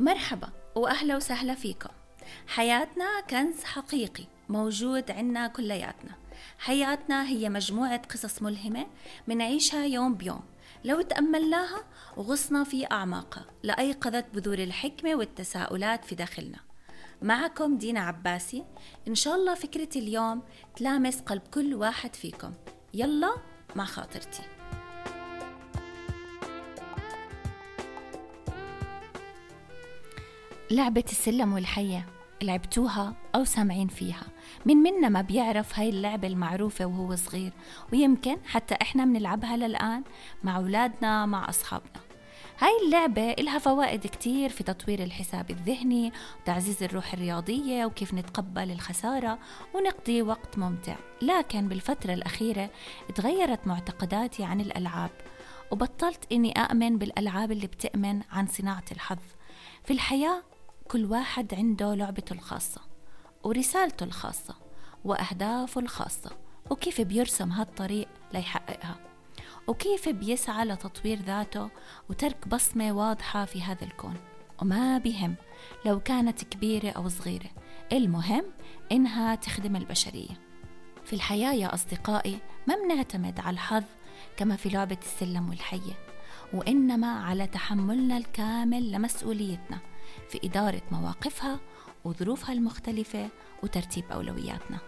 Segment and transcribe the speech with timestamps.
[0.00, 1.88] مرحبا وأهلا وسهلا فيكم.
[2.46, 6.12] حياتنا كنز حقيقي موجود عنا كلياتنا.
[6.58, 8.86] حياتنا هي مجموعة قصص ملهمة
[9.26, 10.40] منعيشها يوم بيوم.
[10.84, 11.84] لو تأملناها
[12.16, 16.58] وغصنا في أعماقها لأيقظت بذور الحكمة والتساؤلات في داخلنا.
[17.22, 18.64] معكم دينا عباسي.
[19.08, 20.42] إن شاء الله فكرة اليوم
[20.76, 22.52] تلامس قلب كل واحد فيكم.
[22.94, 23.34] يلا
[23.76, 24.42] مع خاطرتي.
[30.70, 32.06] لعبة السلم والحية
[32.42, 34.22] لعبتوها أو سامعين فيها.
[34.66, 37.52] من منا ما بيعرف هاي اللعبة المعروفة وهو صغير
[37.92, 40.02] ويمكن حتى إحنا بنلعبها للآن
[40.44, 42.00] مع أولادنا مع أصحابنا.
[42.58, 49.38] هاي اللعبة إلها فوائد كتير في تطوير الحساب الذهني وتعزيز الروح الرياضية وكيف نتقبل الخسارة
[49.74, 50.96] ونقضي وقت ممتع.
[51.22, 52.70] لكن بالفترة الأخيرة
[53.14, 55.10] تغيرت معتقداتي عن الألعاب
[55.70, 59.18] وبطلت إني أؤمن بالألعاب اللي بتأمن عن صناعة الحظ.
[59.84, 60.42] في الحياة
[60.88, 62.80] كل واحد عنده لعبته الخاصة
[63.44, 64.54] ورسالته الخاصة
[65.04, 66.30] وأهدافه الخاصة
[66.70, 68.96] وكيف بيرسم هالطريق ليحققها
[69.66, 71.70] وكيف بيسعى لتطوير ذاته
[72.10, 74.14] وترك بصمة واضحة في هذا الكون.
[74.62, 75.34] وما بهم
[75.86, 77.50] لو كانت كبيرة أو صغيرة
[77.92, 78.44] المهم
[78.92, 80.40] إنها تخدم البشرية.
[81.04, 83.84] في الحياة يا أصدقائي ما بنعتمد على الحظ
[84.36, 85.92] كما في لعبة السلم والحية
[86.52, 89.78] وإنما على تحملنا الكامل لمسؤوليتنا.
[90.28, 91.60] في إدارة مواقفها
[92.04, 93.28] وظروفها المختلفة
[93.62, 94.78] وترتيب أولوياتنا.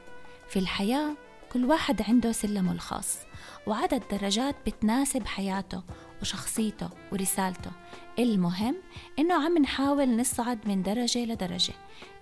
[0.49, 1.17] في الحياة
[1.53, 3.19] كل واحد عنده سلمه الخاص
[3.67, 5.83] وعدد درجات بتناسب حياته
[6.23, 7.71] وشخصيته ورسالته.
[8.19, 8.77] المهم
[9.19, 11.75] إنه عم نحاول نصعد من درجة لدرجة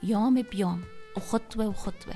[0.03, 0.85] يوم بيوم
[1.17, 2.15] وخطوة وخطوة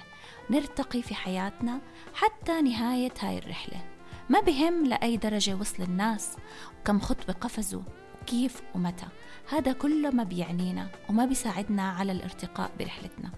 [0.50, 1.80] نرتقي في حياتنا
[2.14, 3.84] حتى نهاية هاي الرحلة.
[4.28, 6.36] ما بهم لأي درجة وصل الناس
[6.80, 7.82] وكم خطوة قفزوا
[8.28, 9.06] وكيف ومتى.
[9.50, 13.30] هذا كله ما بيعنينا وما بيساعدنا على الارتقاء برحلتنا.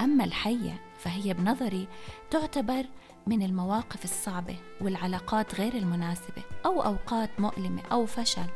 [0.00, 1.88] أما الحية فهي بنظري
[2.30, 2.86] تعتبر
[3.26, 8.46] من المواقف الصعبة والعلاقات غير المناسبة أو أوقات مؤلمة أو فشل.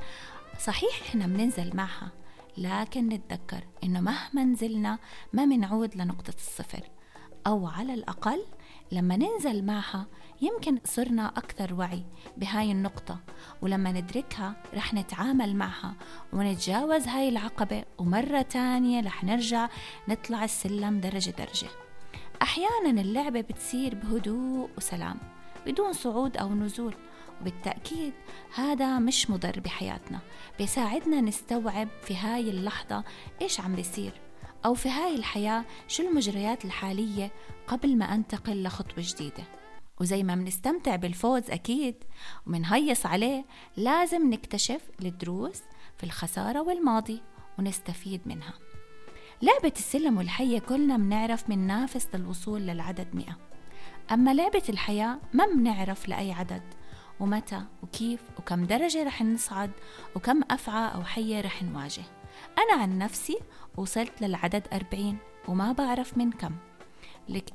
[0.58, 2.08] صحيح إحنا بننزل معها
[2.56, 4.98] لكن نتذكر إنه مهما نزلنا
[5.32, 6.90] ما منعود لنقطة الصفر
[7.46, 8.44] أو على الأقل
[8.92, 10.06] لما ننزل معها
[10.42, 12.04] يمكن صرنا أكثر وعي
[12.36, 13.18] بهاي النقطة
[13.62, 15.94] ولما ندركها رح نتعامل معها
[16.32, 19.68] ونتجاوز هاي العقبة ومرة تانية رح نرجع
[20.08, 21.68] نطلع السلم درجة درجة.
[22.42, 25.16] أحيانا اللعبة بتصير بهدوء وسلام
[25.66, 26.94] بدون صعود أو نزول
[27.40, 28.12] وبالتأكيد
[28.54, 30.18] هذا مش مضر بحياتنا.
[30.58, 33.04] بيساعدنا نستوعب في هاي اللحظة
[33.42, 34.23] إيش عم بيصير.
[34.64, 37.30] أو في هاي الحياة شو المجريات الحالية
[37.66, 39.44] قبل ما أنتقل لخطوة جديدة؟
[40.00, 42.04] وزي ما بنستمتع بالفوز أكيد
[42.46, 43.44] ومنهيص عليه
[43.76, 45.62] لازم نكتشف الدروس
[45.96, 47.22] في الخسارة والماضي
[47.58, 48.54] ونستفيد منها.
[49.42, 53.36] لعبة السلم والحية كلنا بنعرف مننافس للوصول للعدد مئة.
[54.12, 56.62] أما لعبة الحياة ما بنعرف لأي عدد
[57.20, 59.70] ومتى وكيف وكم درجة رح نصعد
[60.16, 62.02] وكم أفعى أو حية رح نواجه.
[62.58, 63.38] أنا عن نفسي
[63.76, 65.18] وصلت للعدد أربعين
[65.48, 66.56] وما بعرف من كم.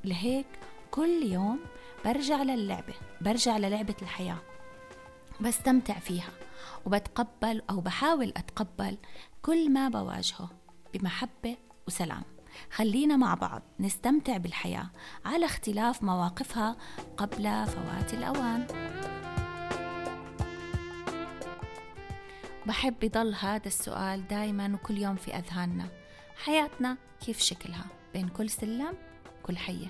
[0.03, 0.47] لهيك
[0.91, 1.59] كل يوم
[2.06, 4.38] برجع للعبة برجع للعبة الحياة.
[5.41, 6.31] بستمتع فيها
[6.85, 8.97] وبتقبل أو بحاول أتقبل
[9.41, 10.50] كل ما بواجهه
[10.94, 11.57] بمحبة
[11.88, 12.23] وسلام.
[12.72, 14.89] خلينا مع بعض نستمتع بالحياة
[15.25, 16.78] على اختلاف مواقفها
[17.18, 18.68] قبل فوات الأوان.
[22.65, 25.87] بحب يضل هذا السؤال دايما وكل يوم في أذهاننا
[26.43, 28.93] حياتنا كيف شكلها بين كل سلم
[29.43, 29.87] كل حية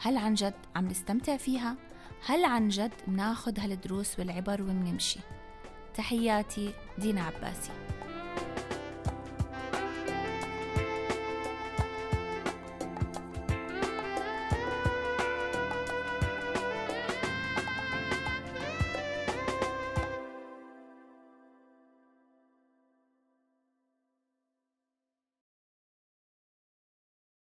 [0.00, 1.76] هل عن جد عم نستمتع فيها؟
[2.26, 5.20] هل عن جد بناخد هالدروس والعبر وبنمشي؟
[5.94, 7.72] تحياتي دينا عباسي